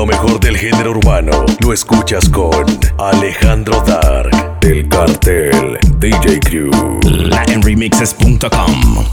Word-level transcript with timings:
Lo 0.00 0.06
mejor 0.06 0.40
del 0.40 0.56
género 0.56 0.92
urbano 0.92 1.44
lo 1.58 1.74
escuchas 1.74 2.26
con 2.30 2.64
Alejandro 2.96 3.82
Dark, 3.82 4.30
El 4.62 4.88
Cartel, 4.88 5.78
DJ 5.98 6.40
Crew, 6.40 6.70
LatinRemixes.com. 7.02 9.04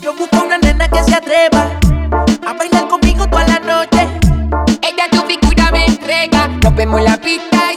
Yo 0.00 0.14
busco 0.14 0.42
una 0.42 0.56
nena 0.56 0.88
que 0.88 1.04
se 1.04 1.14
atreva 1.14 1.78
a 2.46 2.54
bailar 2.54 2.88
conmigo 2.88 3.28
toda 3.28 3.46
la 3.46 3.58
noche. 3.58 4.08
Ella 4.80 5.04
tu 5.10 5.20
figura 5.26 5.70
me 5.70 5.84
entrega, 5.84 6.48
nos 6.48 6.74
vemos 6.74 7.00
en 7.00 7.04
la 7.04 7.18
pista 7.18 7.69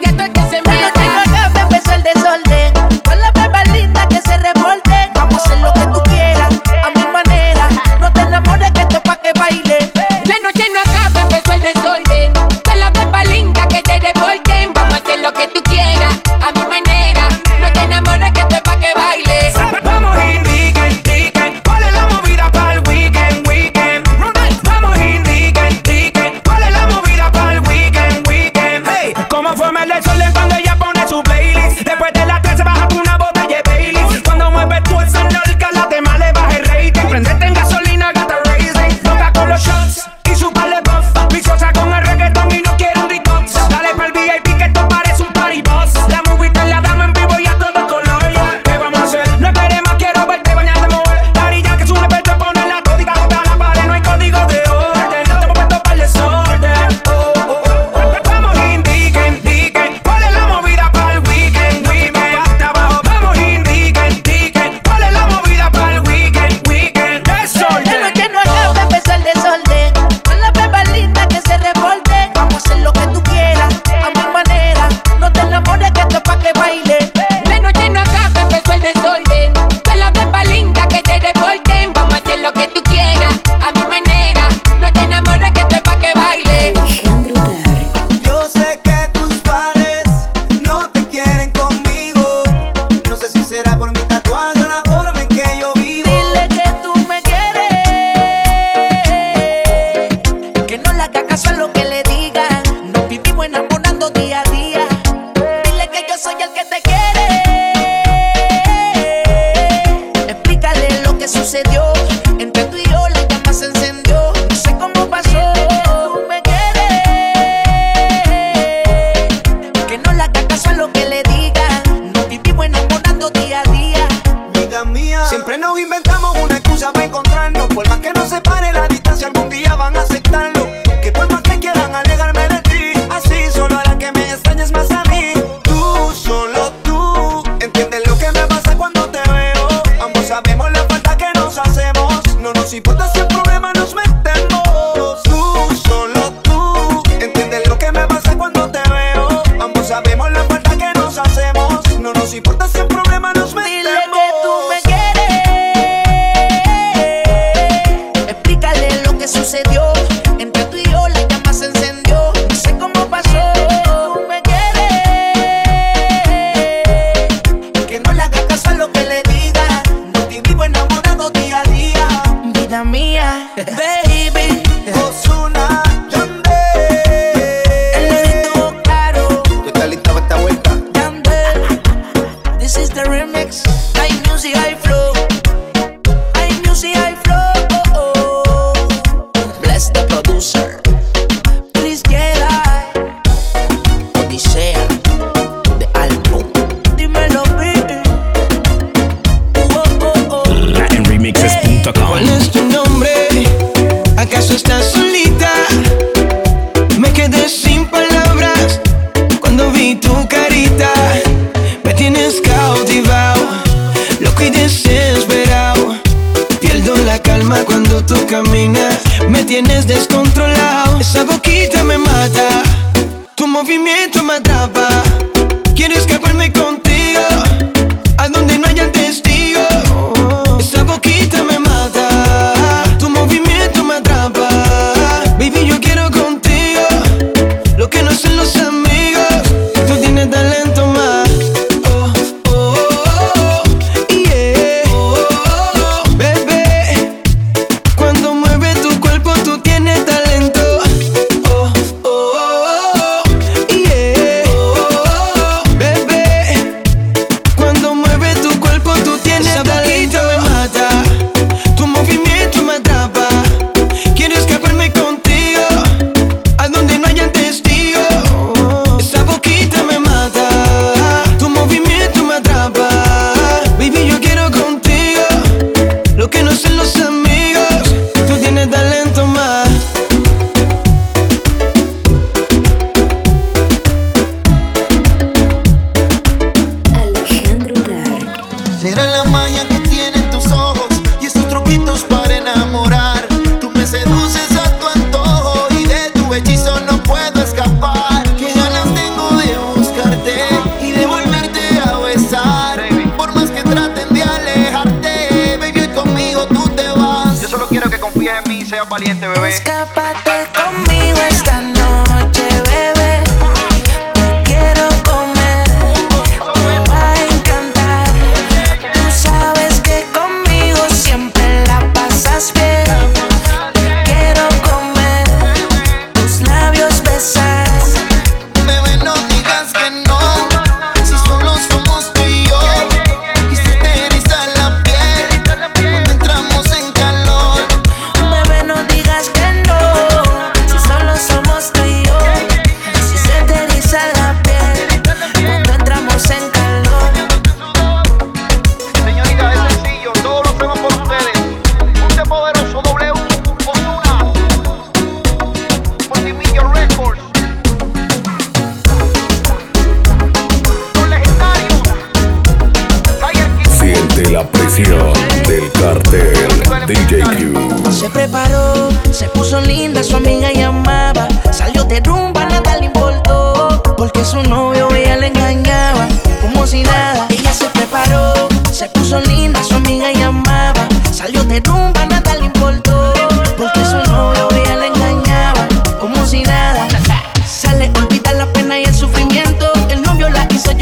confía 308.24 308.40
en 308.40 308.50
mí, 308.50 308.66
sea 308.66 308.84
valiente, 308.86 309.28
bebé. 309.28 309.50
Escápate 309.50 310.48
conmigo 310.56 311.18
esta 311.30 311.60
noche, 311.60 312.42
bebé. 312.64 312.93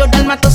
La 0.07 0.35
hizo 0.35 0.50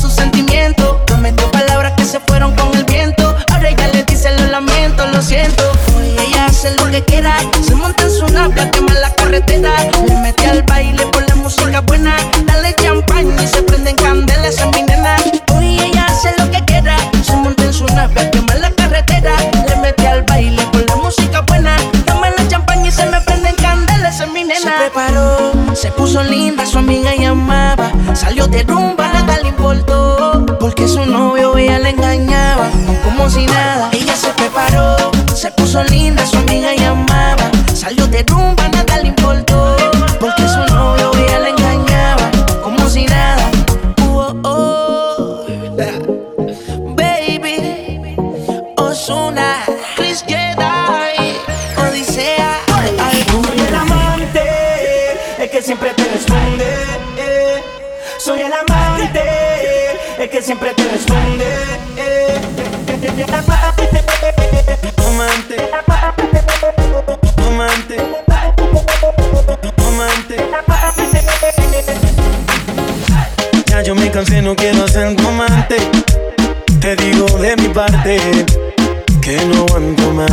que 79.26 79.44
no 79.46 79.64
aguanto 79.64 80.12
más. 80.12 80.28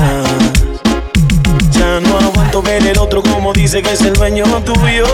Ya 1.72 2.00
no 2.00 2.19
aguanto 2.19 2.62
ver 2.62 2.86
el 2.86 3.00
otro 3.00 3.24
como 3.24 3.51
dice 3.51 3.81
que 3.81 3.94
es 3.94 4.01
el 4.01 4.13
dueño 4.13 4.45
tuyo. 4.62 5.07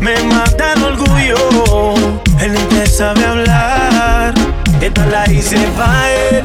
Me 0.00 0.22
mata 0.24 0.74
el 0.74 0.82
orgullo. 0.82 1.94
Él 2.38 2.52
ni 2.52 2.58
te 2.58 2.86
sabe 2.86 3.24
hablar. 3.24 4.34
Esta 4.82 5.06
la 5.06 5.30
hice 5.32 5.56
pa' 5.78 6.10
él. 6.10 6.44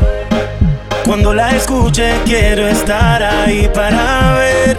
Cuando 1.03 1.33
la 1.33 1.57
escuche 1.57 2.13
quiero 2.23 2.69
estar 2.69 3.21
ahí 3.21 3.69
para 3.73 4.35
ver. 4.35 4.77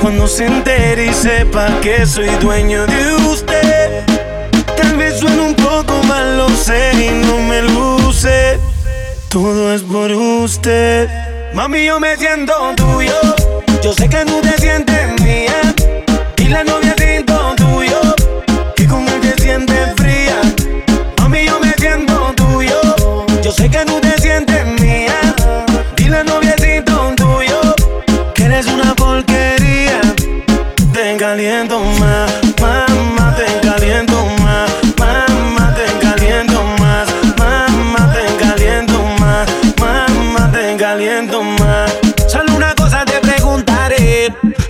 Cuando 0.00 0.26
se 0.26 0.46
entere 0.46 1.08
y 1.08 1.12
sepa 1.12 1.68
que 1.82 2.06
soy 2.06 2.30
dueño 2.40 2.86
de 2.86 3.14
usted. 3.28 4.04
Tal 4.74 4.96
vez 4.96 5.20
suene 5.20 5.38
un 5.38 5.54
poco 5.54 6.02
mal, 6.04 6.38
lo 6.38 6.48
sé 6.48 6.92
y 6.94 7.26
no 7.26 7.36
me 7.42 7.60
luce. 7.60 8.58
Todo 9.28 9.74
es 9.74 9.82
por 9.82 10.10
usted. 10.12 11.08
Mami, 11.52 11.84
yo 11.84 12.00
me 12.00 12.16
siento 12.16 12.52
tuyo. 12.76 13.14
Yo 13.82 13.92
sé 13.92 14.08
que 14.08 14.24
tú 14.24 14.40
te 14.40 14.56
sientes 14.58 15.20
mía. 15.22 15.74
Y 16.38 16.48
la 16.48 16.64
novia 16.64 16.94
siento 16.96 17.54
tuyo. 17.56 18.00
Que 18.74 18.86
con 18.86 19.06
él 19.08 19.20
te 19.20 19.42
sientes 19.42 19.85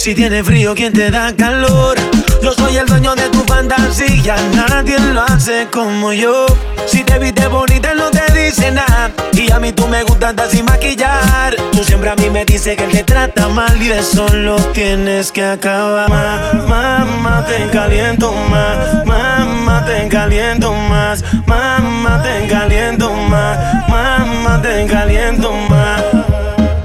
si 0.07 0.15
tiene 0.15 0.45
frío, 0.45 0.73
¿quién 0.77 0.93
te 0.93 1.11
da 1.11 1.35
calor? 1.35 1.97
Yo 2.41 2.53
soy 2.53 2.77
el 2.77 2.87
dueño 2.87 3.17
de 3.17 3.29
tu 3.29 3.41
fantasía, 3.41 4.37
nadie 4.55 5.01
lo 5.01 5.21
hace 5.21 5.67
como 5.73 6.13
yo. 6.13 6.47
Si 6.87 7.03
te 7.03 7.19
viste 7.19 7.49
bonita, 7.49 7.93
no 7.93 8.09
te 8.13 8.23
dice 8.33 8.71
nada. 8.71 9.11
Y 9.33 9.51
a 9.51 9.59
mí 9.59 9.73
tú 9.73 9.89
me 9.89 10.05
gustas 10.05 10.31
andar 10.31 10.49
sin 10.49 10.65
maquillar. 10.65 11.57
Tú 11.73 11.83
siempre 11.83 12.09
a 12.11 12.15
mí 12.15 12.31
me 12.31 12.45
dices 12.45 12.77
que 12.77 12.85
él 12.85 12.93
te 12.93 13.03
trata 13.03 13.49
mal 13.49 13.83
y 13.83 13.89
de 13.89 13.99
eso 13.99 14.29
lo 14.29 14.55
tienes 14.73 15.33
que 15.33 15.45
acabar. 15.45 16.09
Ma- 16.09 16.53
Mamá, 16.69 17.45
te 17.45 17.69
caliento 17.77 18.31
más. 18.49 19.05
Mamá, 19.05 19.85
te 19.87 20.07
caliento 20.07 20.73
más. 20.73 21.25
Mamá, 21.49 22.23
te 22.23 22.47
caliento 22.47 23.13
más. 23.13 23.89
Mamá, 23.89 24.63
te 24.63 24.87
caliento 24.87 25.53
más. 25.69 26.01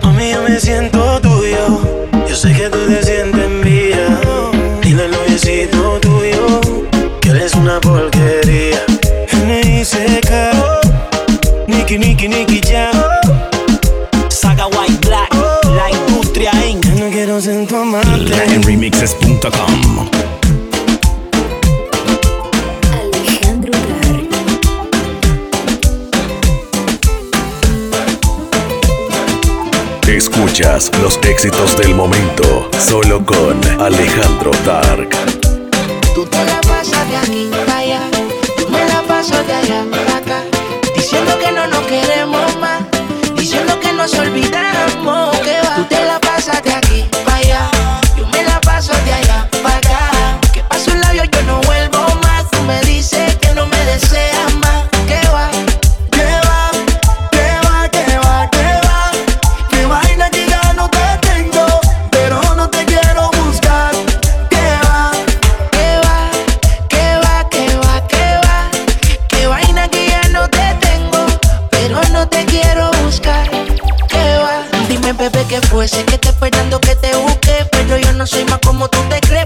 Mami, 0.02 0.32
yo 0.32 0.42
me 0.42 0.60
siento 0.60 1.22
tuyo. 1.22 1.41
Sé 2.42 2.52
que 2.54 2.70
tú 2.72 2.80
te 2.88 3.04
sientes 3.04 3.50
mía. 3.64 4.20
Dile 4.82 5.04
al 5.04 5.12
noviecito 5.12 6.00
tuyo 6.00 6.60
que 7.22 7.30
eres 7.30 7.54
una 7.54 7.80
porquería. 7.80 8.84
N.I.C.K. 9.32 10.52
Nicky, 11.68 12.00
Nicky, 12.00 12.28
Nicky 12.28 12.60
Jam. 12.62 12.96
Saga 14.30 14.66
White 14.66 15.08
Black. 15.08 15.30
La 15.66 15.92
industria. 15.92 16.52
Yo 16.82 17.06
no 17.06 17.12
quiero 17.12 17.40
ser 17.40 17.68
tu 17.68 17.76
amante. 17.76 18.34
En 18.56 18.64
Los 31.02 31.18
éxitos 31.24 31.78
del 31.78 31.96
momento 31.96 32.70
solo 32.78 33.26
con 33.26 33.58
Alejandro 33.80 34.52
Dark. 34.66 35.41
bebé, 75.32 75.46
que 75.48 75.62
fuese 75.68 76.04
que 76.06 76.16
esté 76.16 76.30
esperando 76.30 76.80
que 76.80 76.96
te 76.96 77.16
busque. 77.18 77.66
Pero 77.72 77.98
yo 77.98 78.14
no 78.14 78.26
soy 78.26 78.46
más 78.46 78.60
como 78.60 78.88
tú 78.90 79.00
te 79.10 79.20
crees. 79.22 79.42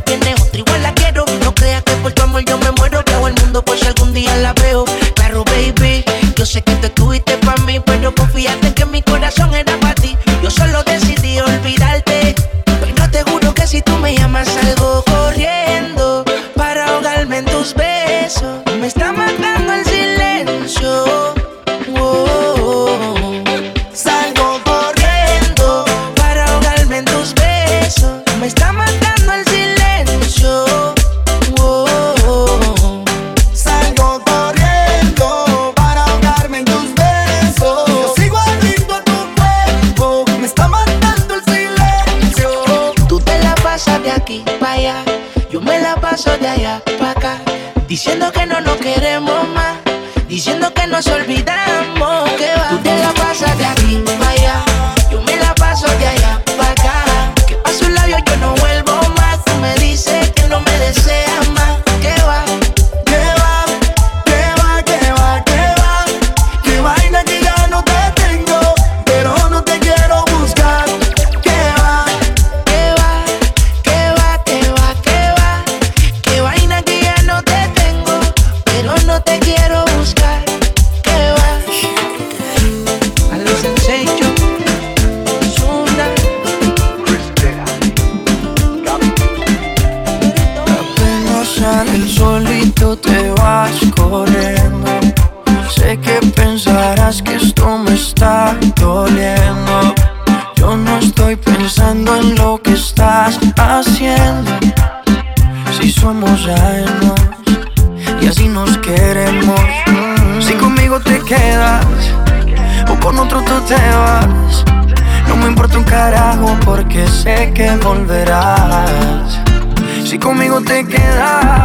conmigo 120.25 120.59
te 120.59 120.83
quedas. 120.83 121.64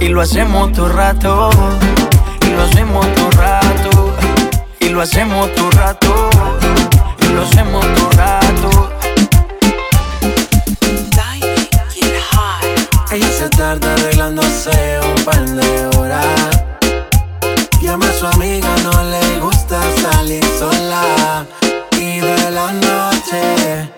Y 0.00 0.08
lo 0.08 0.22
hacemos 0.22 0.72
todo 0.72 0.88
rato. 0.88 1.50
Y 2.46 2.50
lo 2.50 2.62
hacemos 2.62 3.06
todo 3.14 3.30
rato. 3.32 4.16
Y 4.80 4.88
lo 4.88 5.02
hacemos 5.02 5.54
todo 5.54 5.70
rato. 5.72 6.30
Y 7.22 7.26
lo 7.34 7.42
hacemos 7.42 7.86
todo 7.94 8.10
rato. 8.12 8.90
Ella 13.12 13.28
se 13.28 13.48
tarda 13.50 13.92
arreglándose 13.94 15.00
un 15.02 15.24
par 15.24 15.44
de 15.44 15.98
horas. 15.98 16.62
Llama 17.82 18.06
a 18.06 18.12
su 18.12 18.26
amiga, 18.26 18.68
no 18.84 19.02
le 19.02 19.40
gusta 19.40 19.80
salir 20.00 20.44
sola. 20.58 21.44
Y 21.98 22.20
de 22.20 22.50
la 22.52 22.72
noche 22.72 23.90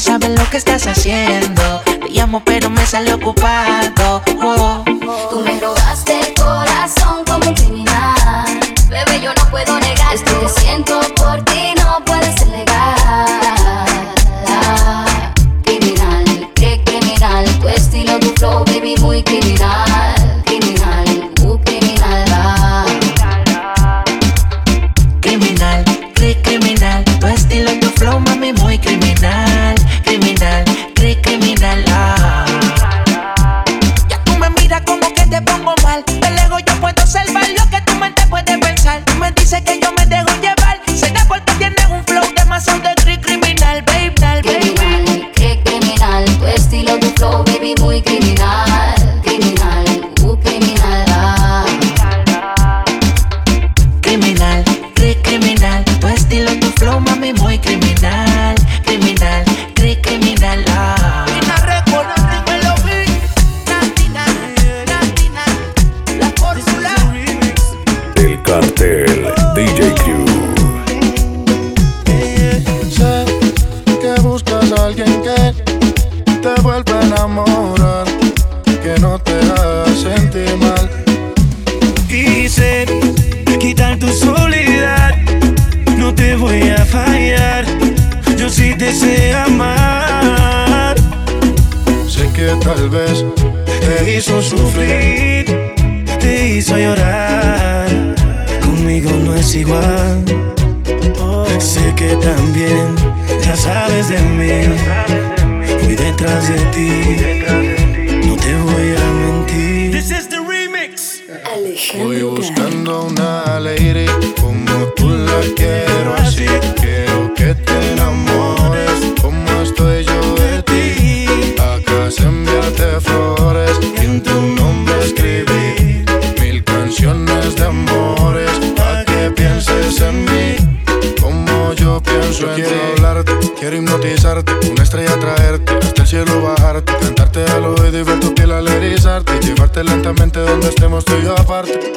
sabes 0.00 0.30
lo 0.30 0.48
que 0.50 0.56
estás 0.56 0.86
haciendo. 0.86 1.82
Te 1.84 2.10
llamo 2.10 2.42
pero 2.44 2.70
me 2.70 2.84
sale 2.86 3.12
ocupado 3.12 3.63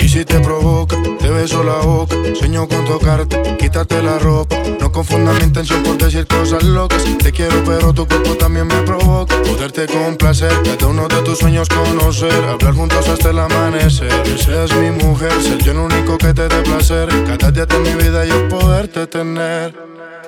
Y 0.02 0.10
si 0.10 0.26
te 0.26 0.40
provoca, 0.42 0.98
te 1.20 1.30
beso 1.30 1.64
la 1.64 1.76
boca. 1.76 2.16
Sueño 2.36 2.68
con 2.68 2.84
tocarte, 2.84 3.56
quítate 3.58 4.04
la 4.04 4.20
ropa. 4.20 4.58
No 4.80 4.92
confunda 4.92 5.32
mi 5.34 5.44
intención 5.44 5.84
por 5.84 5.98
decir 5.98 6.28
cosas 6.28 6.64
locas. 6.64 7.02
Te 7.24 7.32
quiero, 7.32 7.64
pero 7.64 7.94
tu 7.94 8.06
cuerpo 8.06 8.36
también 8.36 8.68
me 8.68 8.82
provoca. 8.82 9.42
Poderte 9.44 9.86
complacer, 9.86 10.52
cada 10.64 10.88
uno 10.88 11.08
de 11.08 11.22
tus 11.22 11.40
sueños 11.40 11.70
conocer. 11.70 12.44
Hablar 12.44 12.74
juntos 12.74 13.08
hasta 13.08 13.30
el 13.30 13.40
amanecer. 13.40 14.10
Que 14.24 14.38
seas 14.38 14.76
mi 14.76 14.92
mujer, 14.92 15.32
ser 15.42 15.64
yo 15.64 15.72
el 15.72 15.78
único 15.78 16.18
que 16.18 16.34
te 16.34 16.48
dé 16.50 16.62
placer. 16.64 17.08
Cada 17.26 17.50
día 17.50 17.66
de 17.66 17.80
mi 17.80 17.96
vida 17.96 18.26
yo 18.26 18.50
poderte 18.50 19.08
tener. 19.08 19.74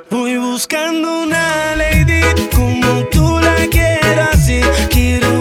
Voy 0.10 0.38
buscando 0.38 1.24
una 1.24 1.76
lady 1.76 2.22
como 2.56 3.04
tú 3.12 3.38
la 3.40 3.68
quieras 3.70 4.48
y 4.50 4.62
quiero 4.90 5.39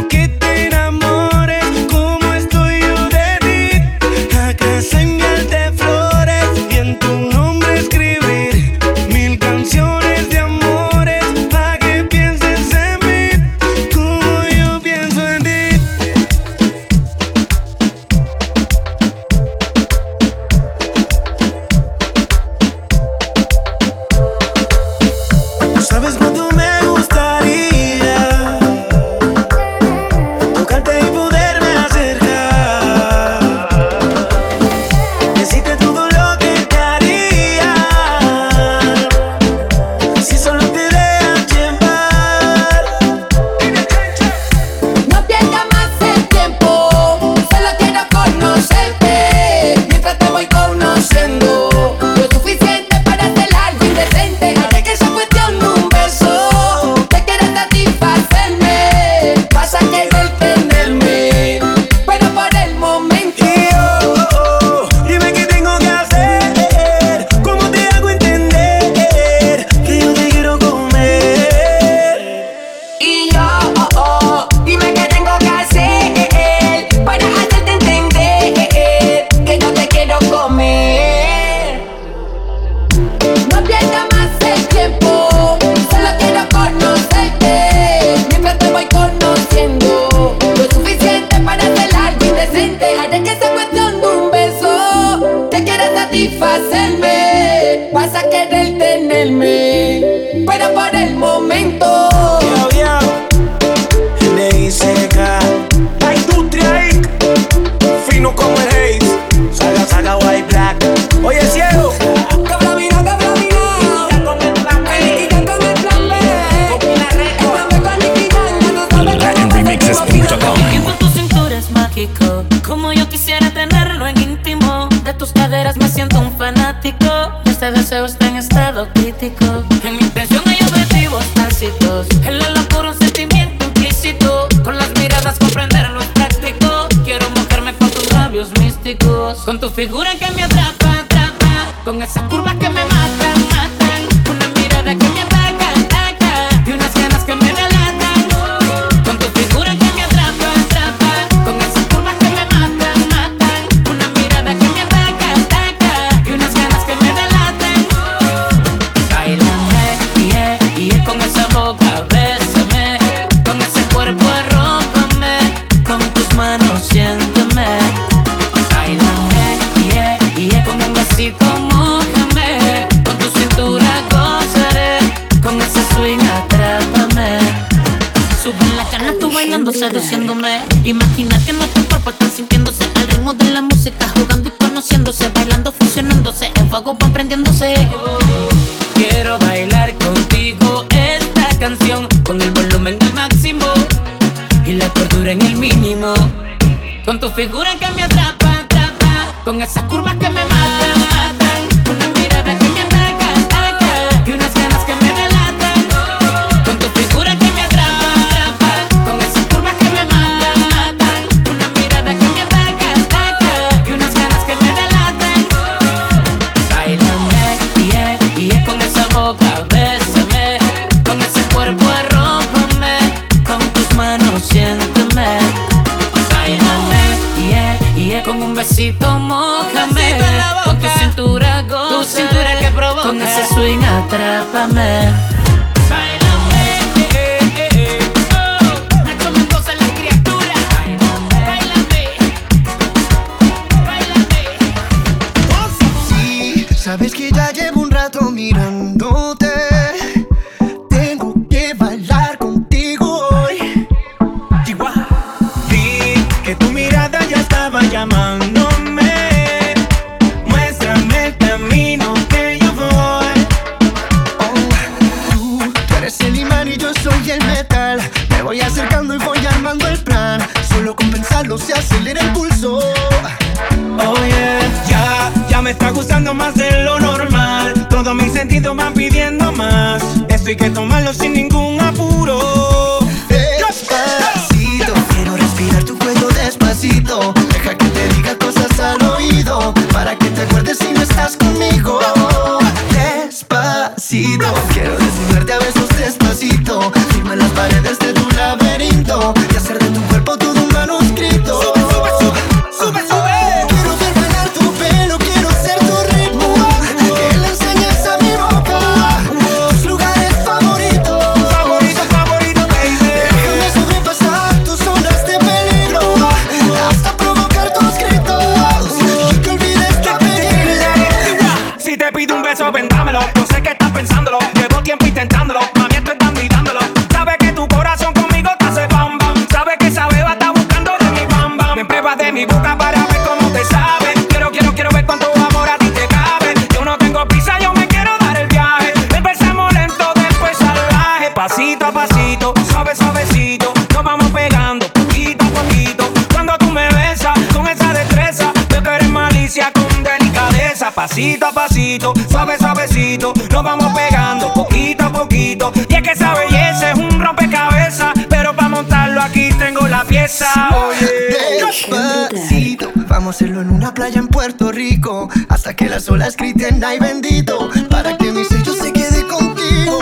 Puerto 364.39 364.71
Rico 364.71 365.29
hasta 365.49 365.75
que 365.75 365.87
la 365.87 365.97
las 365.97 366.09
olas 366.09 366.37
griten 366.37 366.85
ay 366.85 367.01
bendito 367.01 367.69
para 367.91 368.17
que 368.17 368.31
mi 368.31 368.45
sello 368.45 368.73
se 368.73 368.93
quede 368.93 369.27
contigo. 369.27 369.99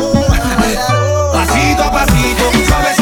Pasito 1.32 1.82
a 1.82 1.90
pasito, 1.90 2.52
suave 2.68 2.95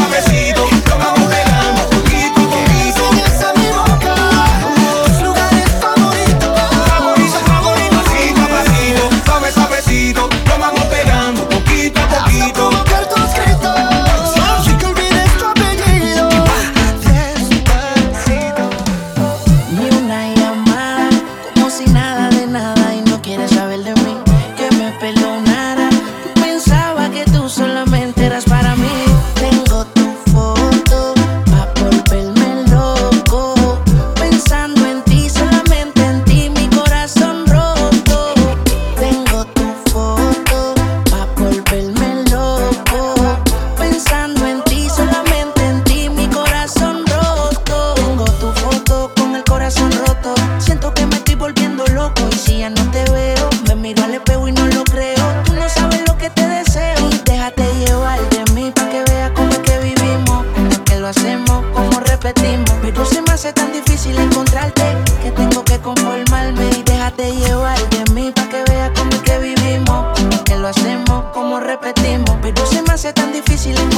silencio. 73.64 73.93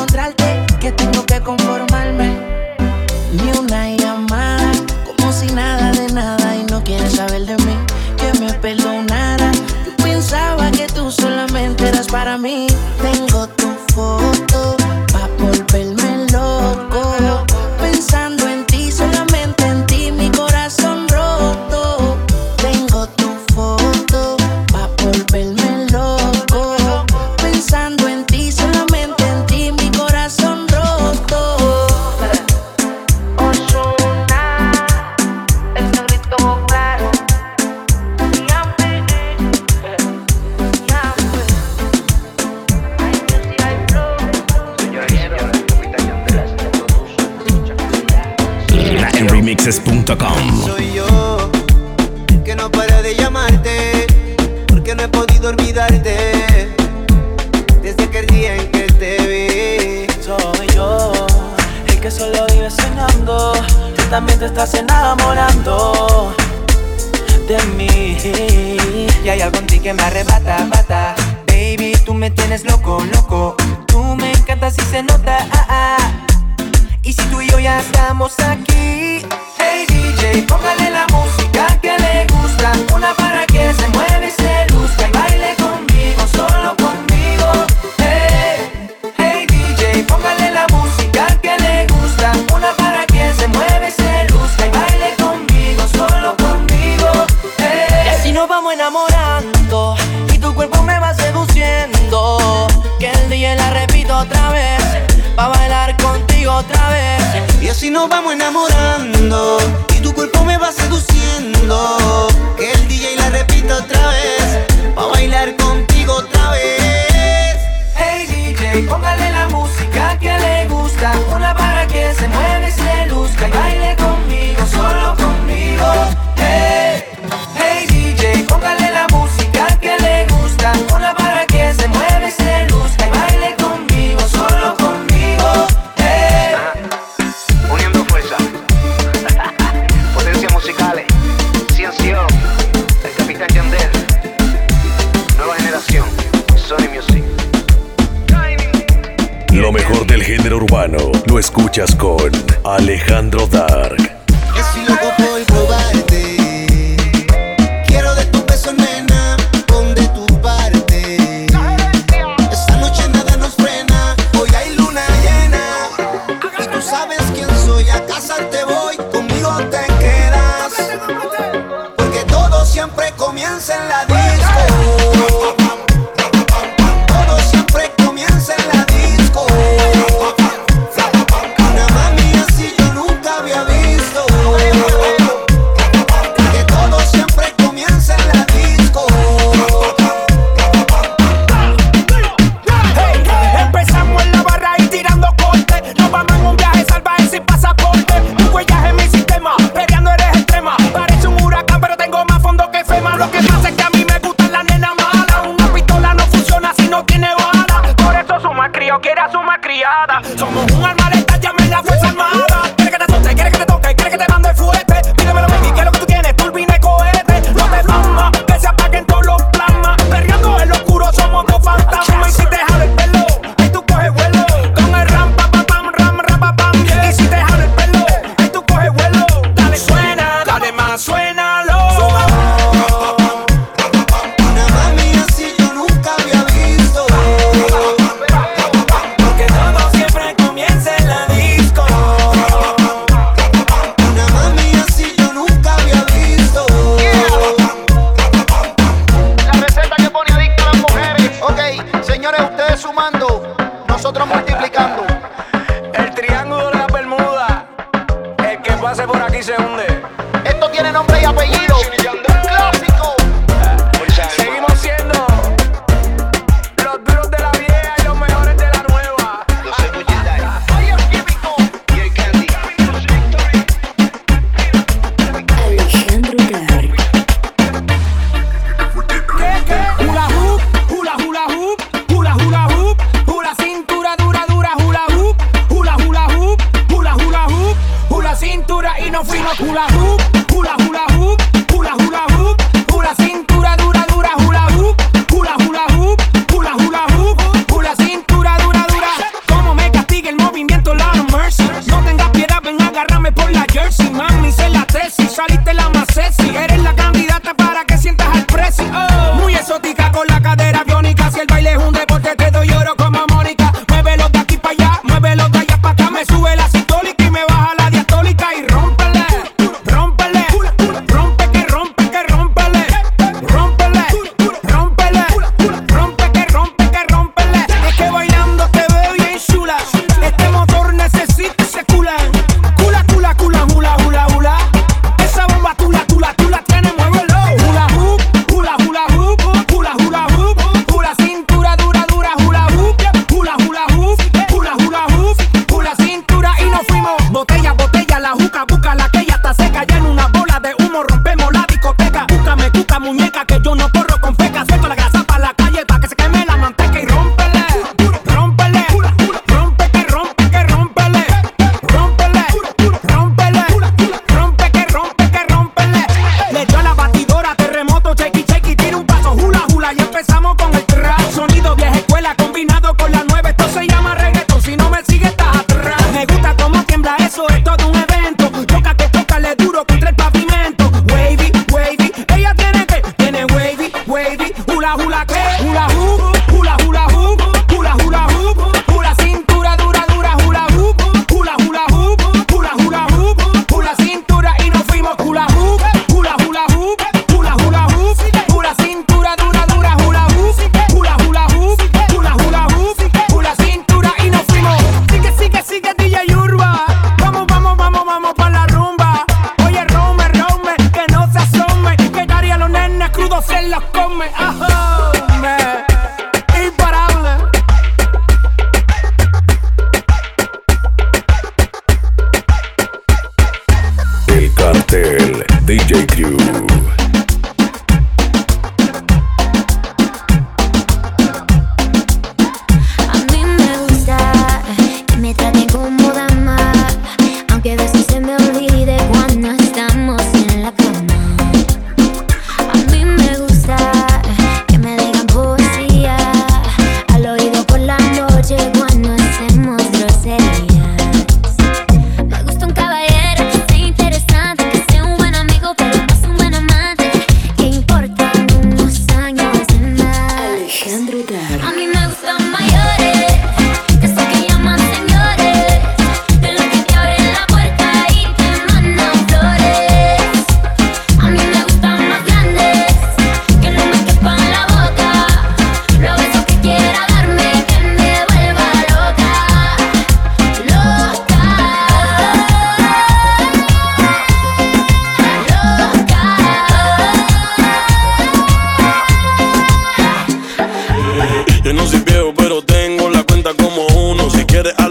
Hey, 80.37 80.66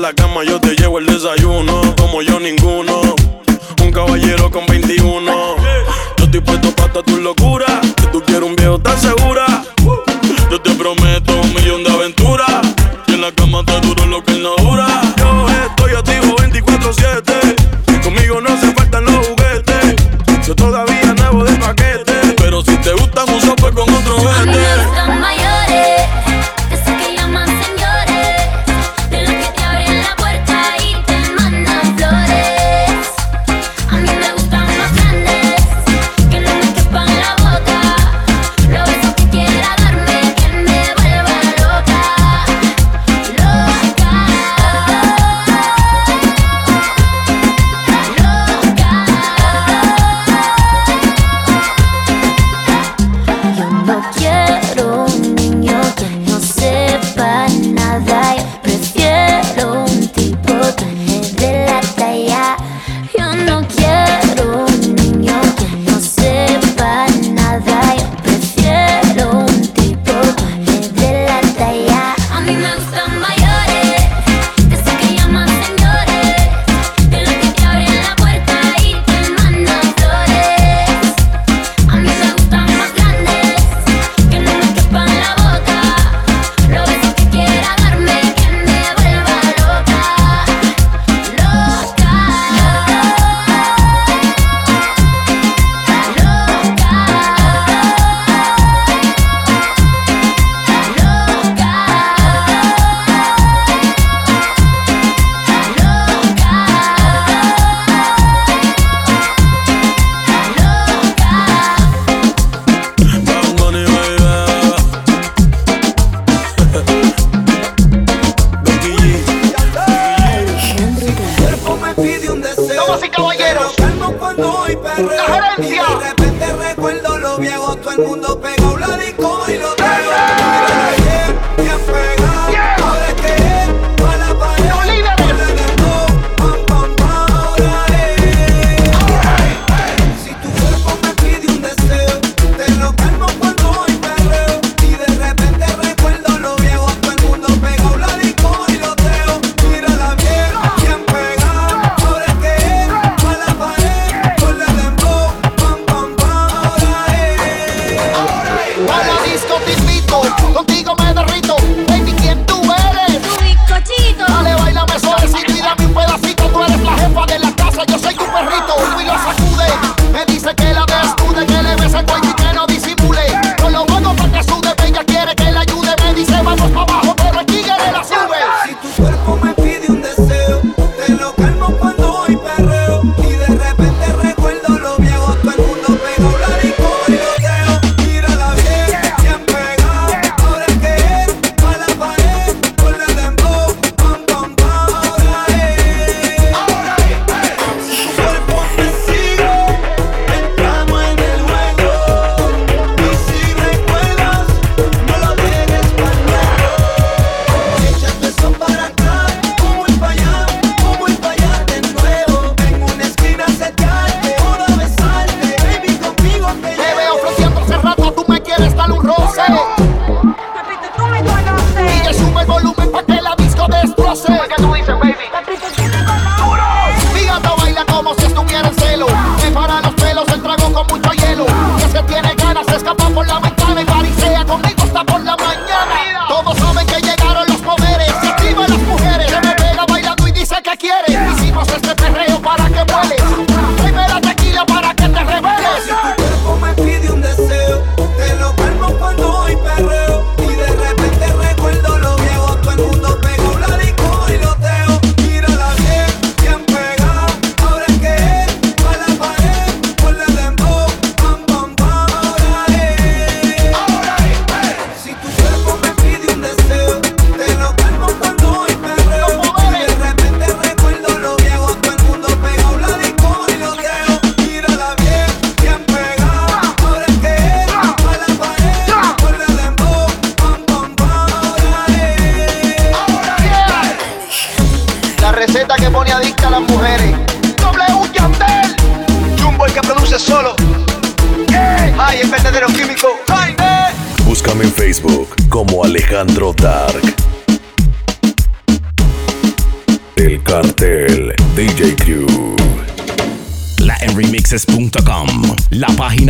la 0.06 0.14
cama 0.14 0.44
yo 0.44 0.62
te 0.62 0.76
llevo 0.76 1.00
el 1.00 1.08
desayuno, 1.08 1.82
como 1.98 2.22
yo 2.22 2.40
ninguno. 2.40 3.02
Un 3.82 3.92
caballero 3.92 4.52
con 4.52 4.68
21. 4.68 5.32
Yo 6.18 6.26
estoy 6.26 6.42
puesto 6.42 6.70
para 6.76 7.02
tus 7.02 7.18
locuras. 7.18 7.72
Si 8.00 8.06
tú 8.12 8.22
quieres 8.22 8.48
un 8.48 8.56
viejo 8.56 8.78
tan 8.78 9.02
seguro 9.02 9.25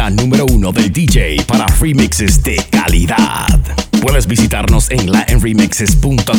número 0.10 0.45
uno 0.51 0.72
del 0.72 0.91
DJ 0.91 1.43
para 1.47 1.66
remixes 1.80 2.43
de 2.43 2.58
calidad. 2.70 3.60
Puedes 4.01 4.28
visitarnos 4.28 4.91
en 4.91 5.12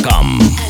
Dar. 0.01 0.66